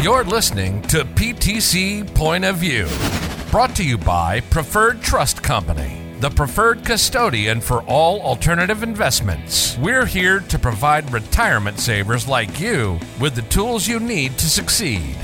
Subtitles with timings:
[0.00, 2.86] You're listening to PTC Point of View,
[3.50, 9.78] brought to you by Preferred Trust Company, the preferred custodian for all alternative investments.
[9.78, 15.16] We're here to provide retirement savers like you with the tools you need to succeed.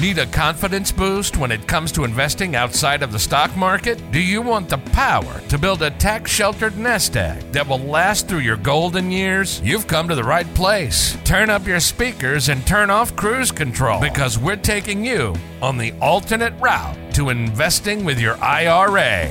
[0.00, 4.02] Need a confidence boost when it comes to investing outside of the stock market?
[4.10, 8.28] Do you want the power to build a tax sheltered nest egg that will last
[8.28, 9.60] through your golden years?
[9.62, 11.16] You've come to the right place.
[11.24, 15.92] Turn up your speakers and turn off cruise control because we're taking you on the
[16.02, 19.30] alternate route to investing with your IRA.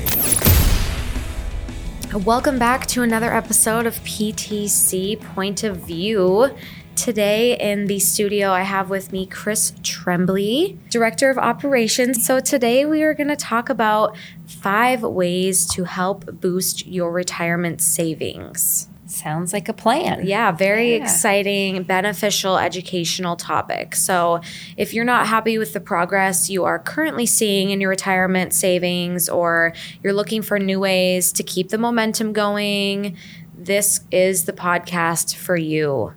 [2.13, 6.55] Welcome back to another episode of PTC Point of View.
[6.95, 12.23] Today in the studio, I have with me Chris Trembley, Director of Operations.
[12.23, 17.81] So, today we are going to talk about five ways to help boost your retirement
[17.81, 18.90] savings.
[19.13, 20.26] Sounds like a plan.
[20.26, 21.03] Yeah, very Yeah.
[21.03, 23.95] exciting, beneficial, educational topic.
[23.95, 24.41] So,
[24.76, 29.29] if you're not happy with the progress you are currently seeing in your retirement savings,
[29.29, 33.15] or you're looking for new ways to keep the momentum going,
[33.55, 36.13] this is the podcast for you.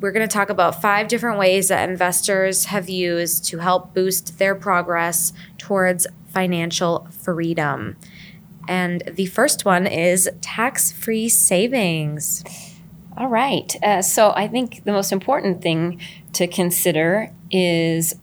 [0.00, 4.38] We're going to talk about five different ways that investors have used to help boost
[4.38, 7.96] their progress towards financial freedom.
[8.68, 12.44] And the first one is tax free savings.
[13.16, 13.74] All right.
[13.82, 16.00] Uh, so I think the most important thing
[16.34, 18.16] to consider is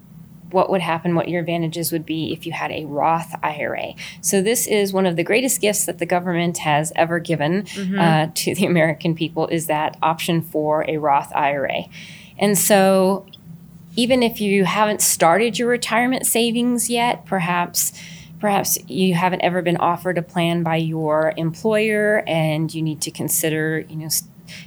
[0.51, 3.93] what would happen, what your advantages would be if you had a Roth IRA.
[4.21, 7.67] So this is one of the greatest gifts that the government has ever given
[7.99, 11.83] uh, to the American people is that option for a Roth IRA.
[12.39, 13.27] And so
[13.95, 17.91] even if you haven't started your retirement savings yet, perhaps
[18.39, 23.11] perhaps you haven't ever been offered a plan by your employer and you need to
[23.11, 24.09] consider, you know,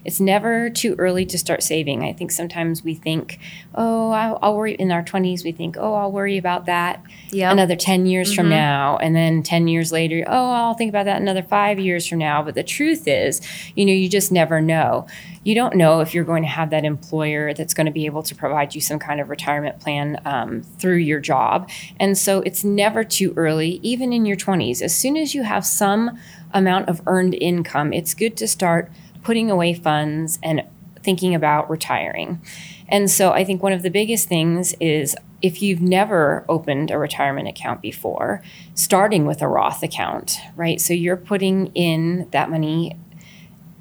[0.04, 2.04] it's never too early to start saving.
[2.04, 3.38] I think sometimes we think,
[3.74, 7.52] oh, I'll, I'll worry in our 20s, we think, oh, I'll worry about that Yep.
[7.52, 8.98] another 10 years from now.
[8.98, 12.42] And then 10 years later, oh, I'll think about that another five years from now.
[12.42, 13.40] But the truth is,
[13.74, 15.06] you know, you just never know.
[15.44, 18.22] You don't know if you're going to have that employer that's going to be able
[18.24, 21.68] to provide you some kind of retirement plan um, through your job.
[21.98, 24.82] And so it's never too early, even in your 20s.
[24.82, 26.18] As soon as you have some
[26.52, 28.90] amount of earned income, it's good to start
[29.22, 30.62] putting away funds and
[31.02, 32.40] thinking about retiring.
[32.88, 36.98] And so I think one of the biggest things is if you've never opened a
[36.98, 38.42] retirement account before,
[38.74, 40.80] starting with a Roth account, right?
[40.80, 42.96] So you're putting in that money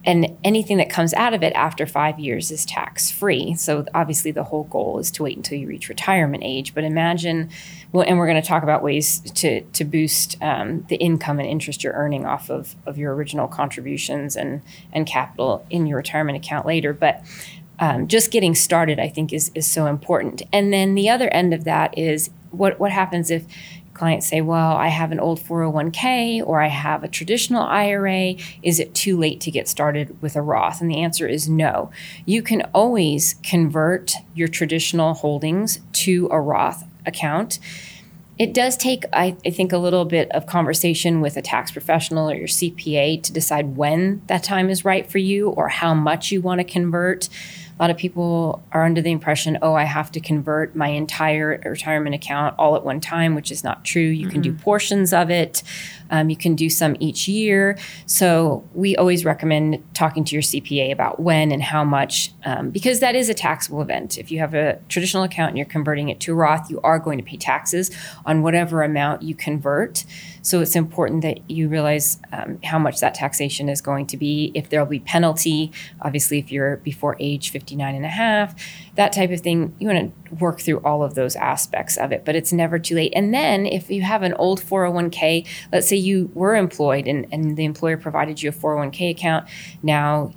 [0.04, 3.54] and anything that comes out of it after five years is tax free.
[3.56, 6.74] So obviously, the whole goal is to wait until you reach retirement age.
[6.74, 7.50] But imagine,
[7.94, 11.84] and we're going to talk about ways to to boost um, the income and interest
[11.84, 16.66] you're earning off of of your original contributions and and capital in your retirement account
[16.66, 16.94] later.
[16.94, 17.24] But
[17.80, 20.42] um, just getting started, I think, is is so important.
[20.52, 23.46] And then the other end of that is what what happens if
[24.02, 28.34] clients say, Well, I have an old 401k or I have a traditional IRA.
[28.64, 30.82] Is it too late to get started with a Roth?
[30.82, 31.92] And the answer is no.
[32.26, 37.60] You can always convert your traditional holdings to a Roth account.
[38.40, 42.28] It does take, I, I think, a little bit of conversation with a tax professional
[42.28, 46.32] or your CPA to decide when that time is right for you or how much
[46.32, 47.30] you want to convert.
[47.82, 51.60] A lot of people are under the impression, oh, I have to convert my entire
[51.66, 54.04] retirement account all at one time, which is not true.
[54.04, 54.62] You can do mm-hmm.
[54.62, 55.64] portions of it.
[56.12, 57.78] Um, you can do some each year.
[58.06, 63.00] So we always recommend talking to your CPA about when and how much, um, because
[63.00, 64.18] that is a taxable event.
[64.18, 67.18] If you have a traditional account and you're converting it to Roth, you are going
[67.18, 67.92] to pay taxes
[68.26, 70.06] on whatever amount you convert.
[70.42, 74.52] So it's important that you realize um, how much that taxation is going to be,
[74.56, 78.56] if there'll be penalty, obviously, if you're before age 59 and a half,
[78.96, 79.76] that type of thing.
[79.80, 82.96] You want to work through all of those aspects of it, but it's never too
[82.96, 83.14] late.
[83.16, 87.56] And then if you have an old 401k, let's say you were employed and, and
[87.56, 89.48] the employer provided you a 401k account,
[89.82, 90.34] now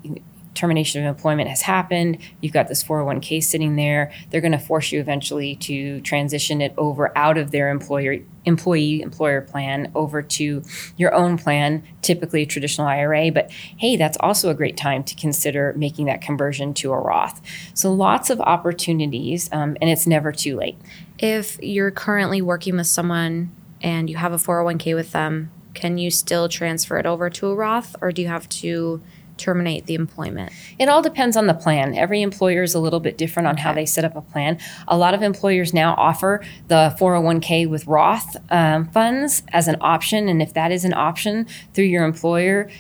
[0.55, 2.19] termination of employment has happened.
[2.41, 4.13] You've got this 401k sitting there.
[4.31, 9.01] They're going to force you eventually to transition it over out of their employer employee
[9.01, 10.63] employer plan over to
[10.99, 13.31] your own plan, typically a traditional IRA.
[13.31, 17.41] But hey, that's also a great time to consider making that conversion to a Roth.
[17.73, 20.77] So lots of opportunities, um, and it's never too late.
[21.19, 26.11] If you're currently working with someone and you have a 401k with them, can you
[26.11, 29.03] still transfer it over to a Roth or do you have to
[29.37, 30.53] terminate the employment?
[30.79, 31.95] It all depends on the plan.
[31.95, 34.59] Every employer is a little bit different on how they set up a plan.
[34.87, 40.29] A lot of employers now offer the 401k with Roth um, funds as an option.
[40.29, 42.71] And if that is an option through your employer,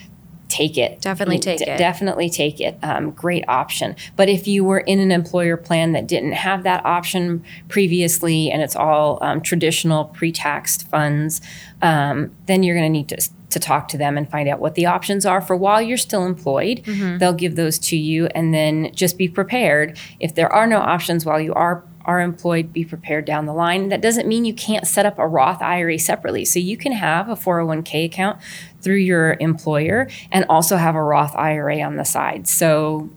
[0.49, 1.00] take it.
[1.00, 1.79] Definitely take D- it.
[1.79, 2.79] Definitely take it.
[2.82, 3.96] Um, great option.
[4.17, 8.62] But if you were in an employer plan that didn't have that option previously and
[8.62, 11.41] it's all um, traditional pre taxed funds,
[11.82, 13.29] um, then you're going to need to.
[13.50, 16.26] To talk to them and find out what the options are for while you're still
[16.26, 16.82] employed.
[17.19, 19.97] They'll give those to you, and then just be prepared.
[20.19, 23.88] If there are no options while you are are employed, be prepared down the line.
[23.88, 26.44] That doesn't mean you can't set up a Roth IRA separately.
[26.44, 28.40] So you can have a 401k account
[28.80, 32.46] through your employer and also have a Roth IRA on the side.
[32.46, 33.08] So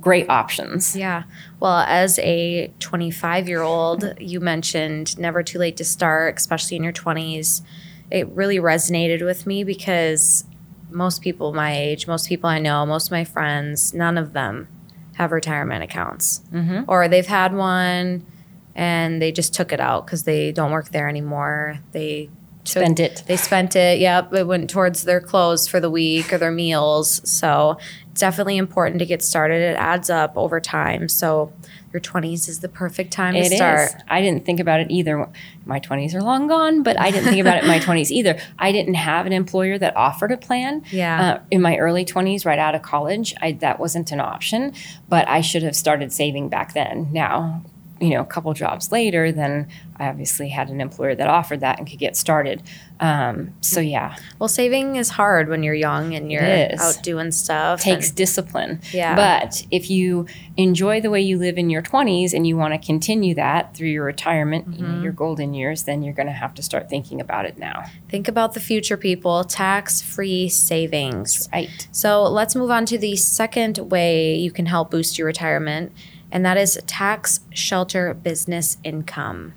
[0.00, 0.96] great options.
[0.96, 1.24] Yeah.
[1.60, 6.84] Well, as a 25 year old, you mentioned never too late to start, especially in
[6.84, 7.62] your 20s.
[8.10, 10.44] It really resonated with me because
[10.90, 14.68] most people my age, most people I know, most of my friends, none of them
[15.14, 16.42] have retirement accounts.
[16.52, 16.84] Mm-hmm.
[16.88, 18.26] Or they've had one
[18.74, 21.78] and they just took it out because they don't work there anymore.
[21.92, 22.30] They
[22.64, 23.24] Spend it.
[23.26, 23.98] They spent it.
[23.98, 24.32] Yep.
[24.34, 27.20] It went towards their clothes for the week or their meals.
[27.28, 27.76] So
[28.10, 29.60] it's definitely important to get started.
[29.62, 31.08] It adds up over time.
[31.08, 31.52] So
[31.92, 33.56] your 20s is the perfect time It to is.
[33.56, 33.90] start.
[34.08, 35.28] I didn't think about it either.
[35.66, 38.38] My 20s are long gone, but I didn't think about it in my 20s either.
[38.58, 40.84] I didn't have an employer that offered a plan.
[40.90, 41.34] Yeah.
[41.34, 44.72] Uh, in my early 20s, right out of college, I, that wasn't an option,
[45.08, 47.08] but I should have started saving back then.
[47.12, 47.62] Now,
[48.02, 51.78] you know, a couple jobs later, then I obviously had an employer that offered that
[51.78, 52.62] and could get started.
[53.00, 56.42] Um, so yeah, Well, saving is hard when you're young and you're
[56.78, 57.80] out doing stuff.
[57.80, 58.80] takes and- discipline.
[58.92, 59.14] Yeah.
[59.16, 60.26] But if you
[60.56, 63.88] enjoy the way you live in your 20s and you want to continue that through
[63.88, 64.82] your retirement, Mm-hmm.
[64.96, 67.84] know, your golden years, then you're going to have to start thinking about it now.
[68.08, 69.42] think about the future, people.
[69.44, 71.48] Tax free savings.
[71.52, 71.88] Right.
[71.92, 75.92] So let's move on to the second way you can help boost your retirement,
[76.32, 79.54] and that is tax shelter business income.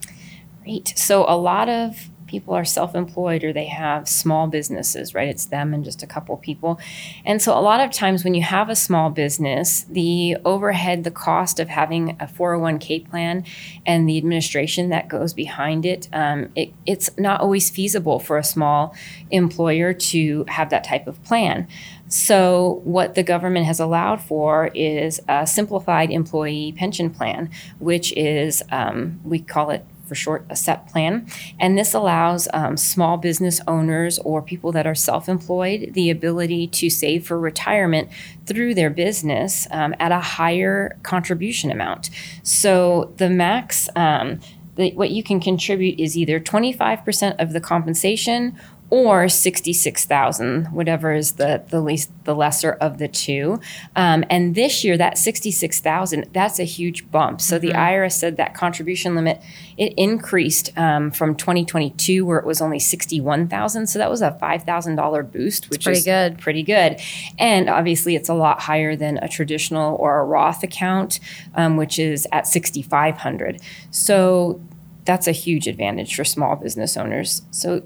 [0.64, 0.94] Great.
[0.96, 5.28] So a lot of people are self-employed or they have small businesses, right?
[5.28, 6.80] It's them and just a couple people.
[7.24, 11.12] And so a lot of times when you have a small business, the overhead, the
[11.12, 13.46] cost of having a 401k plan
[13.86, 18.44] and the administration that goes behind it, um, it it's not always feasible for a
[18.44, 18.96] small
[19.32, 21.68] employer to have that type of plan.
[22.16, 28.64] So, what the government has allowed for is a simplified employee pension plan, which is,
[28.72, 31.28] um, we call it for short, a SEP plan.
[31.60, 36.68] And this allows um, small business owners or people that are self employed the ability
[36.68, 38.08] to save for retirement
[38.46, 42.12] through their business um, at a higher contribution amount.
[42.44, 43.90] So, the max.
[43.94, 44.40] Um,
[44.76, 48.58] the, what you can contribute is either 25% of the compensation
[48.90, 53.60] or 66,000, whatever is the, the least, the lesser of the two.
[53.96, 57.42] Um, and this year, that 66,000, that's a huge bump.
[57.42, 59.42] So the IRS said that contribution limit,
[59.78, 63.88] it increased um, from 2022 where it was only 61,000.
[63.88, 66.38] So that was a $5,000 boost, which is pretty is good.
[66.38, 67.02] pretty good.
[67.40, 71.20] And obviously, it's a lot higher than a traditional or a Roth account,
[71.56, 73.62] um, which is at 6,500.
[73.90, 74.62] So
[75.06, 77.44] that's a huge advantage for small business owners.
[77.52, 77.84] So,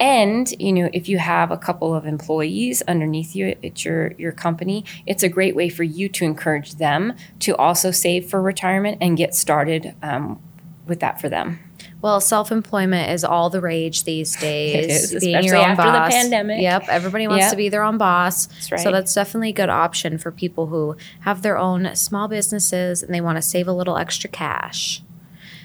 [0.00, 4.32] and you know, if you have a couple of employees underneath you at your your
[4.32, 8.98] company, it's a great way for you to encourage them to also save for retirement
[9.00, 10.40] and get started um,
[10.86, 11.58] with that for them.
[12.02, 15.12] Well, self employment is all the rage these days.
[15.12, 16.12] is, being your especially own after the boss.
[16.12, 16.62] pandemic.
[16.62, 17.50] Yep, everybody wants Yep.
[17.50, 18.46] to be their own boss.
[18.46, 18.80] That's right.
[18.80, 23.14] So that's definitely a good option for people who have their own small businesses and
[23.14, 25.02] they want to save a little extra cash.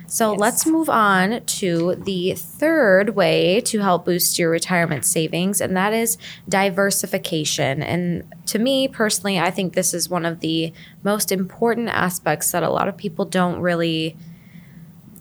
[0.07, 0.39] So Yes.
[0.39, 5.93] let's move on to the third way to help boost your retirement savings, and that
[5.93, 7.81] is diversification.
[7.81, 12.63] And to me personally, I think this is one of the most important aspects that
[12.63, 14.15] a lot of people don't really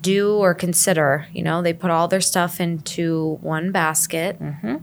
[0.02, 1.26] do or consider.
[1.32, 4.38] You know, they put all their stuff into one basket.
[4.40, 4.76] Mm-hmm.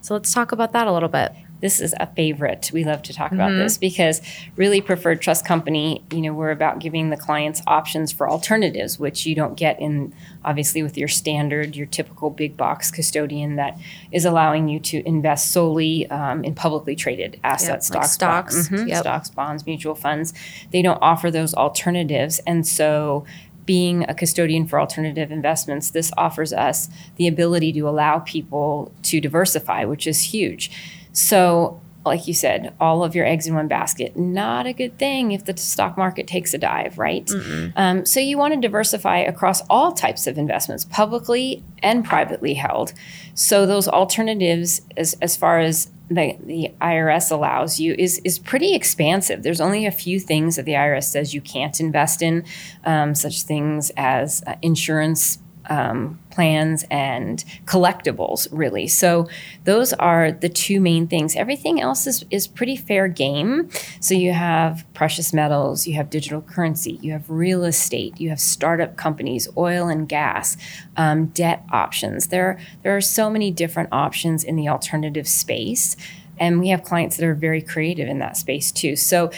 [0.00, 1.32] So let's talk about that a little bit.
[1.62, 2.70] This is a favorite.
[2.74, 4.20] We love to talk about this because
[4.56, 9.24] really preferred trust company, you know, we're about giving the clients options for alternatives, which
[9.24, 10.12] you don't get in
[10.44, 13.78] obviously with your standard, your typical big box custodian that
[14.10, 18.68] is allowing you to invest solely um, in publicly traded assets, like stocks, stocks.
[18.68, 19.00] mhm, Yep.
[19.00, 20.34] stocks, bonds, mutual funds.
[20.72, 22.40] They don't offer those alternatives.
[22.46, 23.24] And so
[23.64, 29.20] being a custodian for alternative investments, this offers us the ability to allow people to
[29.20, 30.70] diversify, which is huge.
[31.12, 35.30] So, like you said, all of your eggs in one basket, not a good thing
[35.30, 37.30] if the stock market takes a dive, right?
[37.76, 42.92] Um, so, you want to diversify across all types of investments, publicly and privately held.
[43.34, 48.74] So, those alternatives, as, as far as the, the IRS allows you is is pretty
[48.74, 49.42] expansive.
[49.42, 52.44] There's only a few things that the IRS says you can't invest in,
[52.84, 55.38] um, such things as uh, insurance
[55.68, 58.86] um, plans and collectibles, really.
[58.86, 59.28] So
[59.64, 61.36] those are the two main things.
[61.36, 63.68] Everything else is, is pretty fair game.
[64.00, 68.40] So you have precious metals, you have digital currency, you have real estate, you have
[68.40, 70.56] startup companies, oil and gas,
[70.96, 72.28] um, debt options.
[72.28, 75.96] There, there are so many different options in the alternative space.
[76.38, 78.96] And we have clients that are very creative in that space too.
[78.96, 79.30] So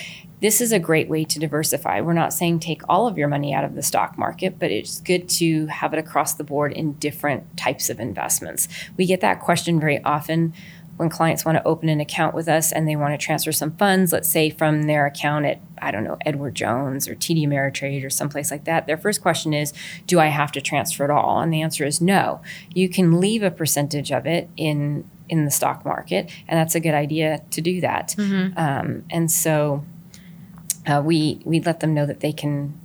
[0.45, 2.03] this is a great way to diversify.
[2.03, 5.01] We're not saying take all of your money out of the stock market, but it's
[5.01, 8.69] good to have it across the board in different types of investments.
[8.99, 10.53] We get that question very often
[10.99, 13.75] when clients want to open an account with us and they want to transfer some
[13.77, 18.05] funds, let's say from their account at, I don't know, Edward Jones or TD Ameritrade
[18.05, 19.73] or someplace like that, their first question is,
[20.07, 21.41] Do I have to transfer it all?
[21.41, 22.43] And the answer is no.
[22.75, 26.81] You can leave a percentage of it in in the stock market, and that's a
[26.81, 28.15] good idea to do that.
[28.19, 28.59] Mm-hmm.
[28.59, 29.83] Um, and so
[30.87, 32.79] uh, we we let them know that they can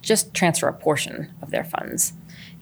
[0.00, 2.12] just transfer a portion of their funds.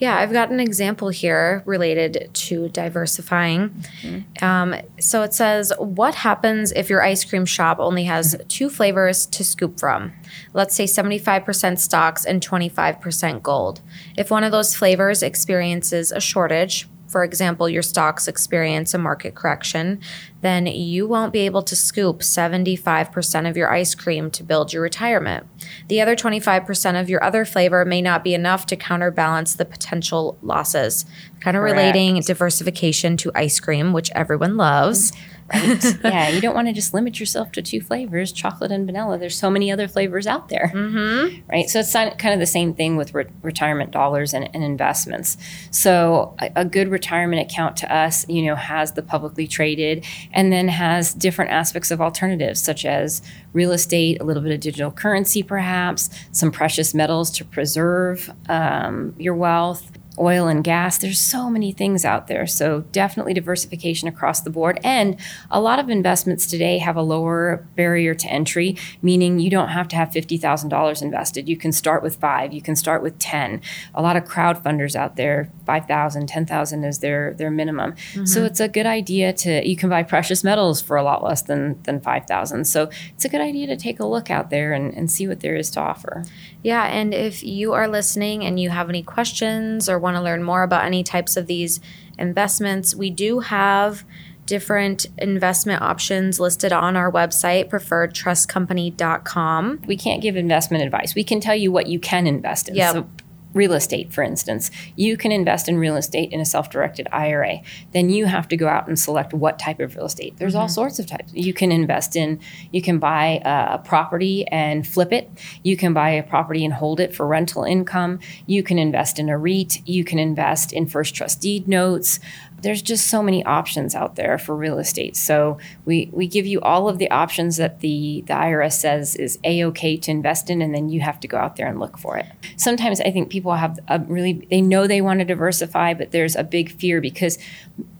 [0.01, 3.69] Yeah, I've got an example here related to diversifying.
[4.01, 4.45] Mm-hmm.
[4.45, 8.49] Um, so it says, What happens if your ice cream shop only has mm-hmm.
[8.49, 10.15] two flavors to scoop from?
[10.55, 13.83] Let's say 75% stocks and 25% gold.
[14.17, 19.35] If one of those flavors experiences a shortage, for example, your stocks experience a market
[19.35, 20.01] correction,
[20.43, 24.83] then you won't be able to scoop 75% of your ice cream to build your
[24.83, 25.47] retirement.
[25.89, 30.39] The other 25% of your other flavor may not be enough to counterbalance the potential
[30.41, 31.05] losses.
[31.41, 35.13] Kind of relating diversification to ice cream, which everyone loves
[35.53, 35.97] right?
[36.05, 39.19] yeah, you don't want to just limit yourself to two flavors, chocolate and vanilla.
[39.19, 41.41] There's so many other flavors out there, mm-hmm.
[41.51, 41.69] right?
[41.69, 45.37] So it's kind of the same thing with re- retirement dollars and, and investments.
[45.71, 50.53] So a, a, good retirement account to us, you know, has the publicly traded, and
[50.53, 54.91] then has different aspects of alternatives such as real estate, a little bit of digital
[54.91, 60.99] currency, perhaps some precious metals to preserve um, your wealth oil and gas.
[60.99, 62.47] There's so many things out there.
[62.47, 64.79] So definitely diversification across the board.
[64.85, 65.17] And
[65.51, 69.89] a lot of investments today have a lower barrier to entry, meaning you don't have
[69.89, 71.49] to have $50,000 invested.
[71.49, 73.63] You can start with five, you can start with 10.
[73.95, 77.93] A lot of crowd funders out there, 5,000, 10,000 is their, their minimum.
[77.93, 78.27] Mm-hmm.
[78.27, 81.43] So it's a good idea to, you can buy precious metals for a lot less
[81.43, 82.67] than, than 5,000.
[82.67, 85.41] So it's a good idea to take a look out there and, and see what
[85.41, 86.25] there is to offer.
[86.63, 86.85] Yeah.
[86.85, 90.63] And if you are listening and you have any questions or want to learn more
[90.63, 91.81] about any types of these
[92.19, 94.05] investments, we do have
[94.47, 99.83] different investment options listed on our website, preferredtrustcompany.com.
[99.87, 101.15] We can't give investment advice.
[101.15, 102.75] We can tell you what you can invest in.
[102.75, 102.93] Yep.
[102.93, 103.09] So
[103.53, 107.61] real estate, for instance, you can invest in real estate in a self directed IRA.
[107.93, 110.37] Then you have to go out and select what type of real estate.
[110.37, 110.63] There's mm-hmm.
[110.63, 111.33] all sorts of types.
[111.33, 112.41] You can invest in,
[112.73, 115.31] you can buy a property and flip it.
[115.63, 118.21] You can buy a property and hold it for rental income.
[118.47, 119.87] You can invest in a REIT.
[119.87, 122.21] You can invest in first trust deed notes
[122.63, 125.17] there's just so many options out there for real estate.
[125.17, 129.39] So we, we give you all of the options that the, the IRS says is
[129.45, 131.99] a okay to invest in, and then you have to go out there and look
[131.99, 132.27] for it.
[132.57, 136.37] Sometimes I think people have a really they know they want to diversify, but there's
[136.37, 137.39] a big fear because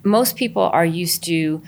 [0.03, 1.63] most people are used to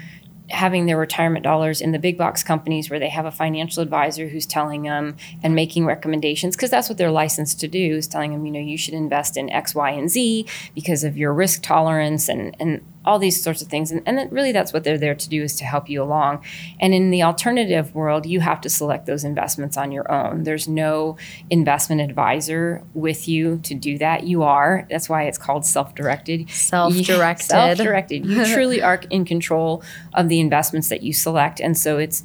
[0.50, 4.28] having their retirement dollars in the big box companies where they have a financial advisor
[4.28, 8.32] who's telling them and making recommendations because that's what they're licensed to do is telling
[8.32, 11.62] them you know you should invest in x y and z because of your risk
[11.62, 13.90] tolerance and and all these sorts of things.
[13.90, 16.44] And, and really, that's what they're there to do is to help you along.
[16.80, 20.44] And in the alternative world, you have to select those investments on your own.
[20.44, 21.16] There's no
[21.50, 24.24] investment advisor with you to do that.
[24.24, 24.86] You are.
[24.90, 26.48] That's why it's called self directed.
[26.50, 27.44] Self directed.
[27.44, 28.26] Self directed.
[28.26, 29.82] You truly are in control
[30.14, 31.60] of the investments that you select.
[31.60, 32.22] And so it's,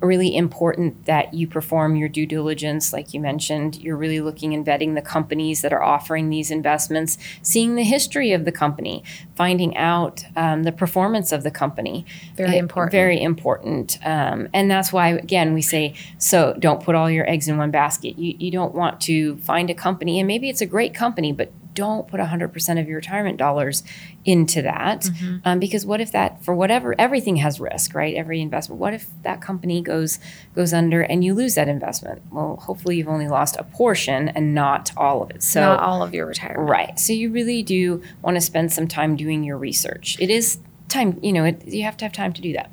[0.00, 3.76] really important that you perform your due diligence, like you mentioned.
[3.76, 8.32] You're really looking and vetting the companies that are offering these investments, seeing the history
[8.32, 9.02] of the company,
[9.34, 12.06] finding out um, the performance of the company.
[12.36, 12.92] Very it, important.
[12.92, 13.98] Very important.
[14.04, 17.70] Um, and that's why, again, we say so don't put all your eggs in one
[17.70, 18.18] basket.
[18.18, 21.50] You, you don't want to find a company, and maybe it's a great company, but
[21.78, 23.84] don't put 100% of your retirement dollars
[24.24, 25.36] into that mm-hmm.
[25.44, 28.16] um, because what if that for whatever everything has risk right?
[28.16, 28.80] Every investment.
[28.80, 30.18] What if that company goes
[30.56, 32.20] goes under and you lose that investment?
[32.32, 35.40] Well hopefully you've only lost a portion and not all of it.
[35.44, 36.68] So not all of your retirement.
[36.68, 36.98] Right.
[36.98, 40.16] So you really do want to spend some time doing your research.
[40.18, 40.58] It is
[40.88, 42.72] time you know it, you have to have time to do that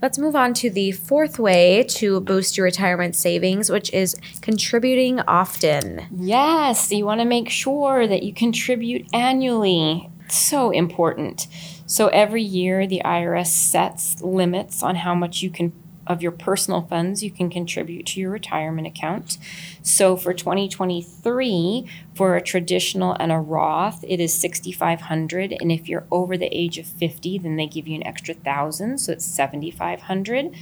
[0.00, 5.20] Let's move on to the fourth way to boost your retirement savings, which is contributing
[5.20, 6.06] often.
[6.12, 10.10] Yes, you want to make sure that you contribute annually.
[10.28, 11.46] So important.
[11.86, 15.72] So every year, the IRS sets limits on how much you can
[16.08, 19.38] of your personal funds you can contribute to your retirement account.
[19.82, 26.06] So for 2023, for a traditional and a Roth, it is 6500 and if you're
[26.10, 30.54] over the age of 50, then they give you an extra 1000, so it's 7500.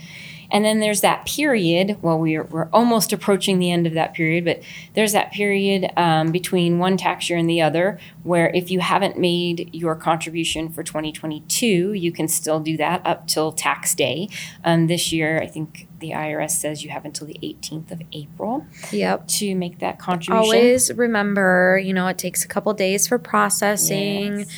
[0.51, 4.45] And then there's that period, well, we're, we're almost approaching the end of that period,
[4.45, 4.63] but
[4.95, 9.19] there's that period um, between one tax year and the other where if you haven't
[9.19, 14.29] made your contribution for 2022, you can still do that up till tax day.
[14.65, 18.67] Um, this year, I think the IRS says you have until the 18th of April
[18.93, 19.29] Yep.
[19.29, 20.37] to make that contribution.
[20.37, 24.49] Always remember, you know, it takes a couple days for processing, Yes.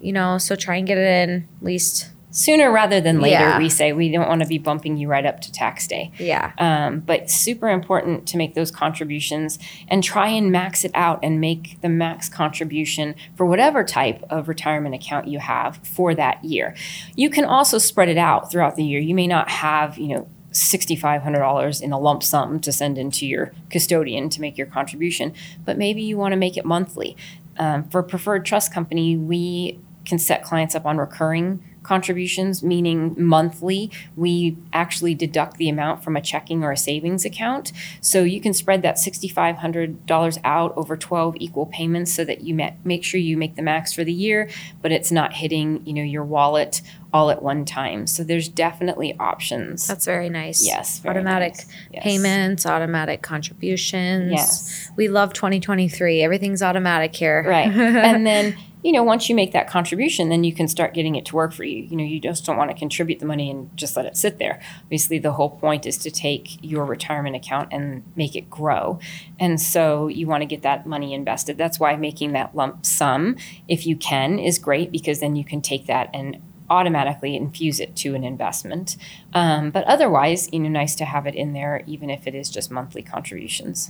[0.00, 2.10] you know, so try and get it in at least.
[2.32, 3.58] Sooner rather than later, Yeah.
[3.58, 6.12] we say we don't want to be bumping you right up to tax day.
[6.18, 6.52] Yeah.
[6.58, 9.58] Um, but super important to make those contributions
[9.88, 14.46] and try and max it out and make the max contribution for whatever type of
[14.48, 16.74] retirement account you have for that year.
[17.16, 19.00] You can also spread it out throughout the year.
[19.00, 23.52] You may not have, you know, $6,500 in a lump sum to send into your
[23.70, 25.32] custodian to make your contribution,
[25.64, 27.16] but maybe you want to make it monthly.
[27.56, 33.90] Um, for Preferred Trust Company, we can set clients up on recurring contributions, meaning monthly.
[34.16, 37.72] We actually deduct the amount from a checking or a savings account.
[38.00, 42.72] So you can spread that $6,500 out over 12 equal payments so that you ma-
[42.84, 44.48] make sure you make the max for the year,
[44.82, 46.82] but it's not hitting, you know, your wallet
[47.12, 48.06] all at one time.
[48.06, 49.86] So there's definitely options.
[49.86, 50.64] That's very nice.
[50.64, 51.66] Yes, very automatic nice.
[51.92, 52.02] Yes.
[52.04, 54.30] payments, automatic contributions.
[54.30, 54.90] Yes.
[54.96, 56.22] We love 2023.
[56.22, 57.44] Everything's automatic here.
[57.46, 57.68] Right.
[57.72, 61.26] and then, you know, once you make that contribution, then you can start getting it
[61.26, 61.82] to work for you.
[61.82, 64.38] You know, you just don't want to contribute the money and just let it sit
[64.38, 64.60] there.
[64.82, 68.98] Obviously, the whole point is to take your retirement account and make it grow.
[69.38, 71.58] And so you want to get that money invested.
[71.58, 73.36] That's why making that lump sum,
[73.68, 77.96] if you can, is great because then you can take that and automatically infuse it
[77.96, 78.96] to an investment.
[79.34, 82.48] Um, but otherwise, you know, nice to have it in there, even if it is
[82.48, 83.88] just monthly contributions.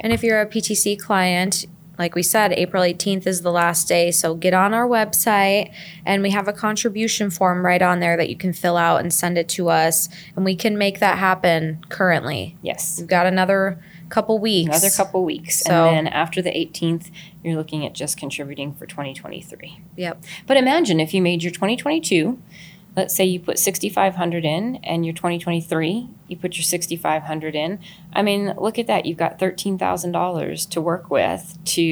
[0.00, 1.64] And if you're a PTC client,
[1.98, 4.10] like we said, April 18th is the last day.
[4.10, 5.72] So get on our website
[6.04, 9.12] and we have a contribution form right on there that you can fill out and
[9.12, 10.08] send it to us.
[10.34, 12.56] And we can make that happen currently.
[12.62, 12.96] Yes.
[12.98, 14.68] We've got another couple weeks.
[14.68, 15.60] Another couple weeks.
[15.60, 17.10] So- and then after the 18th,
[17.42, 19.80] you're looking at just contributing for 2023.
[19.96, 20.24] Yep.
[20.46, 22.38] But imagine if you made your 2022,
[22.96, 27.80] let's say you put 6500 in and your 2023, you put your 6500 in.
[28.12, 29.06] I mean, look at that.
[29.06, 31.82] You've got $13,000 to work with to,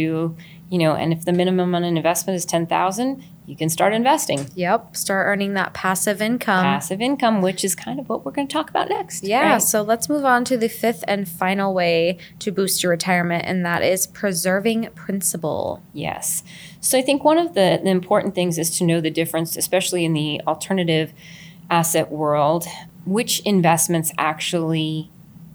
[0.71, 4.49] you know, and if the minimum on an investment is 10,000, you can start investing.
[4.55, 4.97] Yep.
[4.97, 6.65] Start earning that passive income.
[6.65, 9.25] Passive income, which is kind of what we're going to talk about next.
[9.25, 9.62] Yeah, right?
[9.62, 13.62] so let's move on to the fifth and final way to boost your retirement, and
[13.67, 15.83] that is preserving principal.
[15.93, 16.43] Yes.
[16.81, 20.07] So I think one of the, the important things is to know the difference, especially
[20.07, 21.12] in the alternative
[21.69, 22.65] asset world,
[23.05, 25.11] which investments actually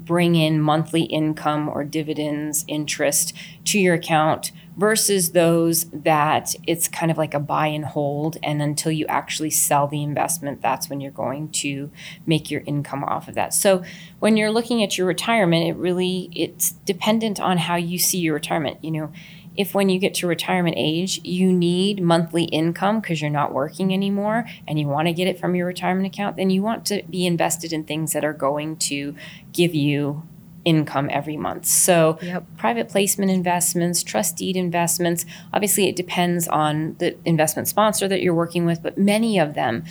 [0.07, 3.33] bring in monthly income or dividends, interest
[3.65, 8.61] to your account versus those that it's kind of like a buy and hold and
[8.61, 11.89] until you actually sell the investment that's when you're going to
[12.27, 13.53] make your income off of that.
[13.53, 13.83] So
[14.19, 18.35] when you're looking at your retirement, it really it's dependent on how you see your
[18.35, 19.11] retirement, you know
[19.57, 23.91] if when you get to retirement age, you need monthly income because you're not working
[23.93, 27.03] anymore and you want to get it from your retirement account, then you want to
[27.09, 29.15] be invested in things that are going to
[29.51, 30.23] give you
[30.63, 31.65] income every month.
[31.65, 32.43] So, Yep.
[32.57, 38.35] private placement investments, trust deed investments, obviously it depends on the investment sponsor that you're
[38.35, 39.85] working with, but many of them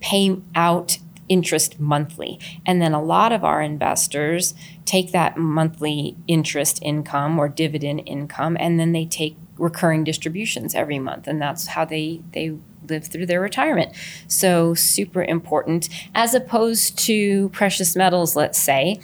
[0.00, 0.98] pay out
[1.32, 2.38] interest monthly.
[2.66, 8.54] And then a lot of our investors take that monthly interest income or dividend income
[8.60, 12.54] and then they take recurring distributions every month and that's how they they
[12.88, 13.94] live through their retirement.
[14.28, 19.00] So super important as opposed to precious metals let's say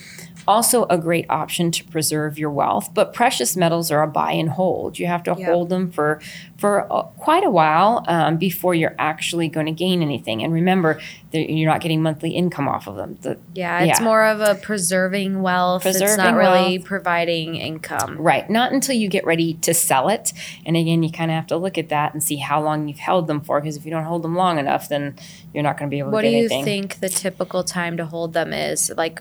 [0.48, 4.48] also a great option to preserve your wealth but precious metals are a buy and
[4.50, 5.46] hold you have to Yeah.
[5.52, 6.20] hold them for
[6.56, 6.82] for
[7.18, 11.00] quite a while um, before you're actually going to gain anything and remember
[11.32, 14.04] you're not getting monthly income off of them the, Yeah, it's Yeah.
[14.04, 15.84] more of a preserving wealth.
[15.84, 16.86] it's Preserving not really wealth.
[16.86, 18.16] providing income.
[18.18, 18.48] Right.
[18.48, 20.32] Not until you get ready to sell it.
[20.64, 22.98] And again, you kind of have to look at that and see how long you've
[23.10, 23.60] held them for.
[23.60, 25.16] Because if you don't hold them long enough, then
[25.52, 26.14] you're not going to be able to.
[26.14, 28.90] What do you think the typical time to hold them is?
[28.96, 29.20] Like,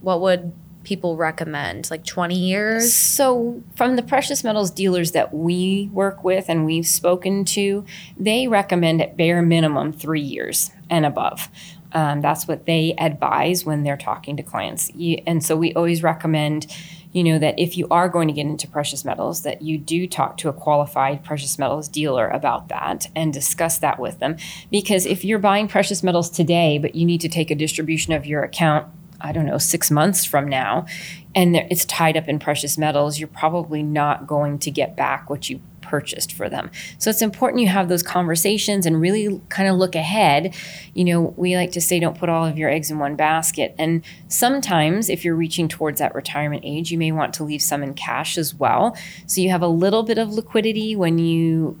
[0.00, 0.52] what would
[0.88, 1.90] people recommend?
[1.90, 2.94] Like 20 years?
[2.94, 7.84] So, from the precious metals dealers that we work with and we've spoken to,
[8.16, 11.50] they recommend at bare minimum three years and above.
[11.92, 14.90] Um, that's what they advise when they're talking to clients.
[14.94, 16.66] You, and so, we always recommend,
[17.12, 20.06] you know, that if you are going to get into precious metals, that you do
[20.06, 24.38] talk to a qualified precious metals dealer about that and discuss that with them.
[24.70, 28.24] Because if you're buying precious metals today, but you need to take a distribution of
[28.24, 28.88] your account
[29.20, 30.86] I don't know, six months from now,
[31.34, 35.48] and it's tied up in precious metals, you're probably not going to get back what
[35.48, 36.70] you purchased for them.
[36.98, 40.54] So it's important you have those conversations and really kind of look ahead.
[40.94, 43.74] You know, we like to say don't put all of your eggs in one basket.
[43.78, 47.82] And sometimes if you're reaching towards that retirement age, you may want to leave some
[47.82, 48.96] in cash as well.
[49.26, 51.80] So you have a little bit of liquidity when you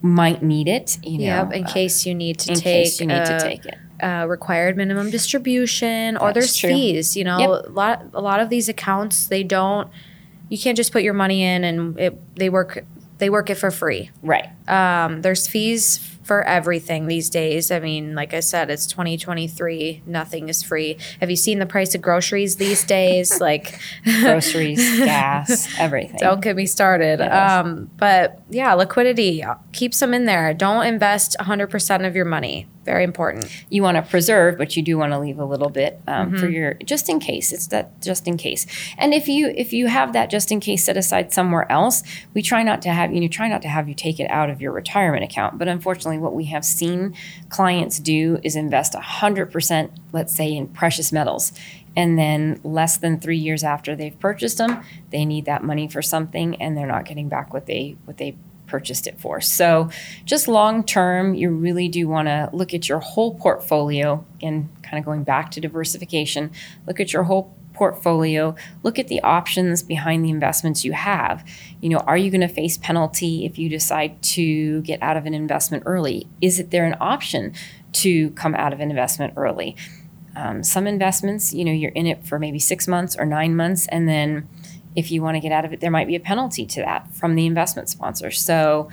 [0.00, 0.98] might need it.
[1.02, 2.84] You know, yep, in uh, case you need to in take.
[2.84, 3.78] Case you need uh, to take it.
[4.02, 6.70] Uh, required minimum distribution, or That's there's true.
[6.70, 7.16] fees.
[7.16, 7.66] You know, yep.
[7.66, 9.88] a lot a lot of these accounts they don't.
[10.48, 12.84] You can't just put your money in and it, they work
[13.18, 14.10] they work it for free.
[14.20, 14.48] Right.
[14.68, 17.70] Um, there's fees for everything these days.
[17.70, 20.02] I mean, like I said, it's 2023.
[20.06, 20.96] Nothing is free.
[21.20, 23.40] Have you seen the price of groceries these days?
[23.40, 26.18] like groceries, gas, everything.
[26.18, 27.20] Don't get me started.
[27.20, 30.54] Um, but yeah, liquidity, keep some in there.
[30.54, 32.68] Don't invest 100% of your money.
[32.84, 33.46] Very important.
[33.70, 36.38] You want to preserve, but you do want to leave a little bit um, mm-hmm.
[36.38, 37.52] for your just in case.
[37.52, 38.66] It's that just in case.
[38.98, 42.02] And if you if you have that just in case set aside somewhere else,
[42.34, 44.50] we try not to have you know try not to have you take it out
[44.50, 45.58] of your retirement account.
[45.58, 47.14] But unfortunately, what we have seen
[47.48, 51.52] clients do is invest 100%, let's say, in precious metals.
[51.96, 56.02] And then less than three years after they've purchased them, they need that money for
[56.02, 59.40] something and they're not getting back what they what they purchased it for.
[59.40, 59.90] So
[60.24, 64.98] just long term, you really do want to look at your whole portfolio and kind
[64.98, 66.50] of going back to diversification,
[66.86, 71.46] look at your whole portfolio, look at the options behind the investments you have.
[71.80, 75.26] You know, are you going to face penalty if you decide to get out of
[75.26, 76.26] an investment early?
[76.40, 77.54] Is it there an option
[77.92, 79.76] to come out of an investment early?
[80.34, 83.86] Um, some investments, you know, you're in it for maybe six months or nine months,
[83.88, 84.48] and then
[84.96, 87.14] if you want to get out of it, there might be a penalty to that
[87.14, 88.30] from the investment sponsor.
[88.30, 88.90] So,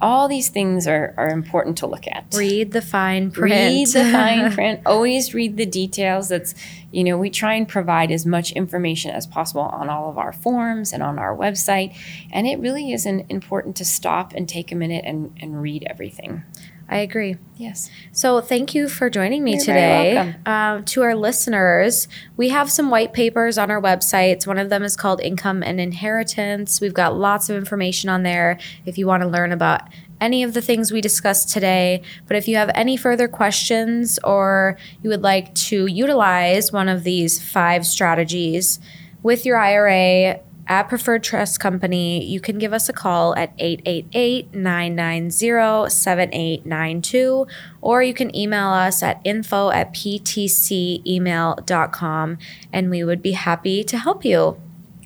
[0.00, 2.26] all these things are, are important to look at.
[2.34, 3.52] Read the fine print.
[3.52, 4.80] Read the fine print.
[4.84, 6.28] Always read the details.
[6.28, 6.54] That's,
[6.90, 10.32] you know, we try and provide as much information as possible on all of our
[10.32, 11.96] forms and on our website.
[12.32, 15.86] And it really is an, important to stop and take a minute and, and read
[15.88, 16.42] everything.
[16.88, 17.36] I agree.
[17.56, 17.90] Yes.
[18.12, 20.34] So thank you for joining me You're today.
[20.44, 24.46] Um, to our listeners, we have some white papers on our websites.
[24.46, 26.80] One of them is called Income and Inheritance.
[26.80, 29.88] We've got lots of information on there if you want to learn about
[30.20, 32.02] any of the things we discussed today.
[32.26, 37.04] But if you have any further questions or you would like to utilize one of
[37.04, 38.78] these five strategies
[39.22, 44.54] with your IRA, at Preferred Trust Company, you can give us a call at 888
[44.54, 47.46] 990 7892,
[47.80, 52.38] or you can email us at info at ptcemail.com,
[52.72, 54.58] and we would be happy to help you.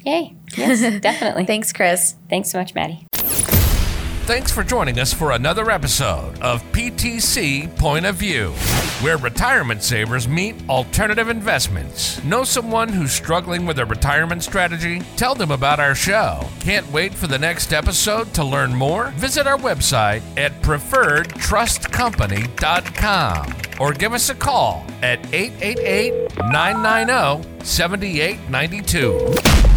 [0.04, 0.36] Yay.
[0.56, 1.44] Yes, definitely.
[1.44, 2.14] Thanks, Chris.
[2.30, 3.07] Thanks so much, Maddie.
[4.28, 8.50] Thanks for joining us for another episode of PTC Point of View,
[9.00, 12.22] where retirement savers meet alternative investments.
[12.24, 15.00] Know someone who's struggling with a retirement strategy?
[15.16, 16.46] Tell them about our show.
[16.60, 19.12] Can't wait for the next episode to learn more?
[19.12, 29.67] Visit our website at preferredtrustcompany.com or give us a call at 888 990 7892.